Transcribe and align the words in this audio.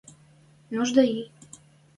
Нужда 0.73 1.03
и. 1.03 1.21